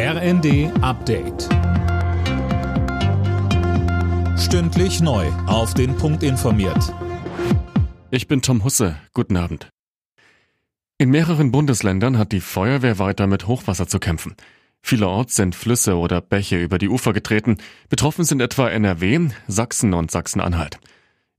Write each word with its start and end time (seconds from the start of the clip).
RND 0.00 0.70
Update. 0.80 1.48
Stündlich 4.38 5.00
neu. 5.00 5.26
Auf 5.48 5.74
den 5.74 5.96
Punkt 5.96 6.22
informiert. 6.22 6.94
Ich 8.12 8.28
bin 8.28 8.40
Tom 8.40 8.62
Husse. 8.62 8.94
Guten 9.12 9.36
Abend. 9.36 9.70
In 10.98 11.10
mehreren 11.10 11.50
Bundesländern 11.50 12.16
hat 12.16 12.30
die 12.30 12.38
Feuerwehr 12.38 13.00
weiter 13.00 13.26
mit 13.26 13.48
Hochwasser 13.48 13.88
zu 13.88 13.98
kämpfen. 13.98 14.36
Vielerorts 14.82 15.34
sind 15.34 15.56
Flüsse 15.56 15.96
oder 15.96 16.20
Bäche 16.20 16.62
über 16.62 16.78
die 16.78 16.88
Ufer 16.88 17.12
getreten. 17.12 17.56
Betroffen 17.88 18.22
sind 18.22 18.40
etwa 18.40 18.68
NRW, 18.68 19.30
Sachsen 19.48 19.94
und 19.94 20.12
Sachsen-Anhalt. 20.12 20.78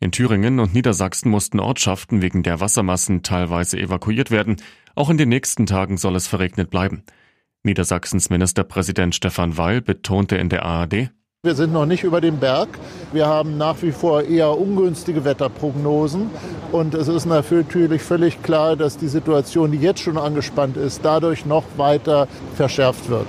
In 0.00 0.10
Thüringen 0.10 0.58
und 0.58 0.74
Niedersachsen 0.74 1.30
mussten 1.30 1.60
Ortschaften 1.60 2.22
wegen 2.22 2.42
der 2.42 2.58
Wassermassen 2.58 3.22
teilweise 3.22 3.78
evakuiert 3.78 4.32
werden. 4.32 4.56
Auch 4.96 5.10
in 5.10 5.16
den 5.16 5.28
nächsten 5.28 5.66
Tagen 5.66 5.96
soll 5.96 6.16
es 6.16 6.26
verregnet 6.26 6.70
bleiben. 6.70 7.04
Niedersachsens 7.64 8.30
Ministerpräsident 8.30 9.14
Stefan 9.14 9.56
Weil 9.56 9.80
betonte 9.80 10.36
in 10.36 10.48
der 10.48 10.64
ARD, 10.64 11.10
wir 11.44 11.54
sind 11.54 11.72
noch 11.72 11.86
nicht 11.86 12.02
über 12.02 12.20
dem 12.20 12.40
Berg. 12.40 12.68
Wir 13.12 13.26
haben 13.26 13.56
nach 13.58 13.80
wie 13.82 13.92
vor 13.92 14.24
eher 14.24 14.58
ungünstige 14.58 15.24
Wetterprognosen. 15.24 16.30
Und 16.72 16.94
es 16.94 17.06
ist 17.06 17.26
natürlich 17.26 18.02
völlig 18.02 18.42
klar, 18.42 18.74
dass 18.74 18.98
die 18.98 19.06
Situation, 19.06 19.70
die 19.70 19.78
jetzt 19.78 20.00
schon 20.00 20.18
angespannt 20.18 20.76
ist, 20.76 21.04
dadurch 21.04 21.46
noch 21.46 21.62
weiter 21.76 22.26
verschärft 22.56 23.08
wird. 23.08 23.26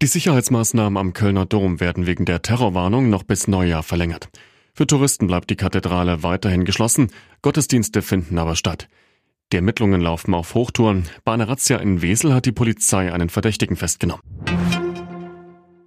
Die 0.00 0.06
Sicherheitsmaßnahmen 0.06 0.96
am 0.96 1.12
Kölner 1.12 1.44
Dom 1.44 1.78
werden 1.78 2.06
wegen 2.06 2.24
der 2.24 2.40
Terrorwarnung 2.40 3.10
noch 3.10 3.24
bis 3.24 3.46
Neujahr 3.46 3.82
verlängert. 3.82 4.30
Für 4.72 4.86
Touristen 4.86 5.26
bleibt 5.26 5.50
die 5.50 5.56
Kathedrale 5.56 6.22
weiterhin 6.22 6.64
geschlossen, 6.64 7.12
Gottesdienste 7.42 8.00
finden 8.00 8.38
aber 8.38 8.56
statt. 8.56 8.88
Die 9.52 9.56
Ermittlungen 9.56 10.00
laufen 10.00 10.34
auf 10.34 10.54
Hochtouren. 10.54 11.04
Bei 11.24 11.32
einer 11.32 11.48
Razzia 11.48 11.78
in 11.78 12.02
Wesel 12.02 12.34
hat 12.34 12.46
die 12.46 12.52
Polizei 12.52 13.12
einen 13.12 13.30
Verdächtigen 13.30 13.76
festgenommen. 13.76 14.22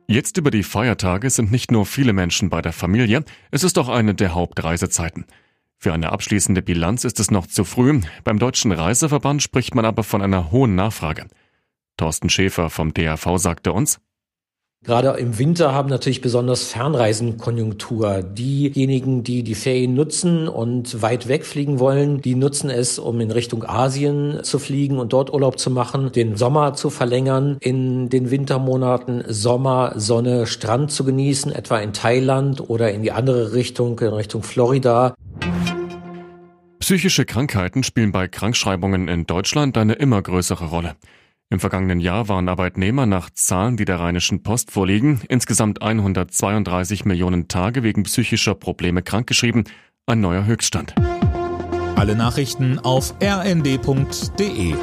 Jetzt 0.08 0.38
über 0.38 0.52
die 0.52 0.64
Feiertage 0.64 1.30
sind 1.30 1.52
nicht 1.52 1.70
nur 1.70 1.86
viele 1.86 2.14
Menschen 2.14 2.50
bei 2.50 2.62
der 2.62 2.72
Familie, 2.72 3.26
es 3.52 3.66
ist 3.66 3.78
auch 3.78 3.90
eine 3.90 4.16
der 4.16 4.34
Hauptreisezeiten. 4.34 5.26
Für 5.78 5.94
eine 5.94 6.12
abschließende 6.12 6.62
Bilanz 6.62 7.04
ist 7.04 7.20
es 7.20 7.30
noch 7.30 7.46
zu 7.46 7.66
früh. 7.66 8.00
Beim 8.24 8.40
Deutschen 8.40 8.72
Reiseverband 8.72 9.44
spricht 9.44 9.76
man 9.76 9.86
aber 9.86 10.04
von 10.04 10.22
einer 10.22 10.50
hohen 10.52 10.76
Nachfrage. 10.76 11.28
Thorsten 11.98 12.30
Schäfer 12.30 12.70
vom 12.70 12.94
DAV 12.94 13.38
sagte 13.38 13.74
uns, 13.74 14.00
Gerade 14.88 15.10
im 15.20 15.38
Winter 15.38 15.74
haben 15.74 15.90
natürlich 15.90 16.22
besonders 16.22 16.64
Fernreisen 16.64 17.38
Konjunktur. 17.38 18.24
Diejenigen, 18.24 19.22
die 19.22 19.44
die 19.44 19.56
Ferien 19.56 19.96
nutzen 19.96 20.48
und 20.48 21.02
weit 21.02 21.28
wegfliegen 21.28 21.80
wollen, 21.80 22.22
die 22.22 22.36
nutzen 22.36 22.70
es, 22.70 22.98
um 22.98 23.20
in 23.20 23.32
Richtung 23.32 23.66
Asien 23.66 24.40
zu 24.44 24.60
fliegen 24.60 25.00
und 25.00 25.12
dort 25.12 25.34
Urlaub 25.34 25.60
zu 25.60 25.72
machen, 25.72 26.12
den 26.14 26.38
Sommer 26.38 26.74
zu 26.74 26.90
verlängern, 26.90 27.58
in 27.60 28.08
den 28.08 28.32
Wintermonaten 28.32 29.24
Sommer, 29.28 29.94
Sonne, 29.98 30.48
Strand 30.48 30.92
zu 30.92 31.04
genießen, 31.04 31.52
etwa 31.52 31.80
in 31.80 31.92
Thailand 31.92 32.70
oder 32.70 32.92
in 32.94 33.04
die 33.04 33.12
andere 33.12 33.52
Richtung, 33.54 34.00
in 34.00 34.14
Richtung 34.14 34.44
Florida. 34.44 35.16
Psychische 36.80 37.26
Krankheiten 37.26 37.84
spielen 37.84 38.14
bei 38.14 38.30
Krankschreibungen 38.30 39.10
in 39.10 39.26
Deutschland 39.26 39.78
eine 39.78 39.94
immer 39.94 40.22
größere 40.22 40.68
Rolle. 40.68 40.96
Im 41.50 41.62
vergangenen 41.62 42.02
Jahr 42.02 42.28
waren 42.28 42.50
Arbeitnehmer 42.50 43.06
nach 43.06 43.30
Zahlen, 43.30 43.78
die 43.78 43.86
der 43.86 44.02
Rheinischen 44.02 44.44
Post 44.44 44.70
vorliegen, 44.70 45.22
insgesamt 45.30 45.82
132 45.82 47.06
Millionen 47.06 47.48
Tage 47.48 47.84
wegen 47.84 48.04
psychischer 48.04 48.54
Probleme 48.54 49.02
krankgeschrieben, 49.02 49.64
ein 50.06 50.20
neuer 50.20 50.46
Höchststand. 50.46 50.94
Alle 51.96 52.16
Nachrichten 52.16 52.80
auf 52.80 53.16
rnd.de 53.24 54.76